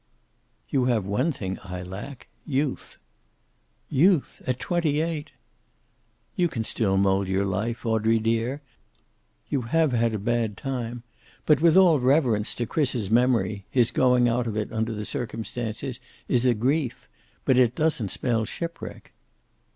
"You 0.67 0.85
have 0.85 1.05
one 1.05 1.31
thing 1.31 1.59
I 1.63 1.83
lack. 1.83 2.27
Youth." 2.43 2.97
"Youth! 3.87 4.41
At 4.47 4.57
twenty 4.57 4.99
eight!" 4.99 5.33
"You 6.35 6.47
can 6.47 6.63
still 6.63 6.97
mold 6.97 7.27
your 7.27 7.45
life, 7.45 7.85
Audrey 7.85 8.17
dear. 8.17 8.61
You 9.47 9.61
have 9.61 9.91
had 9.91 10.15
a 10.15 10.17
bad 10.17 10.57
time, 10.57 11.03
but 11.45 11.61
with 11.61 11.77
all 11.77 11.99
reverence 11.99 12.55
to 12.55 12.65
Chris's 12.65 13.11
memory 13.11 13.63
his 13.69 13.91
going 13.91 14.27
out 14.27 14.47
of 14.47 14.57
it, 14.57 14.71
under 14.73 14.91
the 14.91 15.05
circumstances, 15.05 15.99
is 16.27 16.47
a 16.47 16.55
grief. 16.55 17.07
But 17.45 17.59
it 17.59 17.75
doesn't 17.75 18.09
spell 18.09 18.43
shipwreck." 18.43 19.13